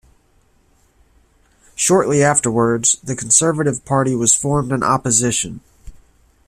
Shortly 1.75 2.23
afterwards, 2.23 2.97
the 3.03 3.15
Conservative 3.15 3.85
Party 3.85 4.15
was 4.15 4.33
formed 4.33 4.71
in 4.71 4.81
opposition. 4.81 5.59